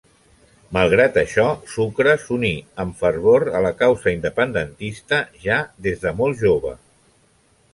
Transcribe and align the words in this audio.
Malgrat 0.75 1.17
això, 1.21 1.43
Sucre 1.73 2.15
s'uní 2.23 2.51
amb 2.85 2.97
fervor 3.03 3.45
a 3.59 3.61
la 3.67 3.73
causa 3.83 4.15
independentista 4.15 5.21
ja 5.45 5.59
des 5.89 6.03
de 6.07 6.15
molt 6.23 6.43
jove. 6.49 6.75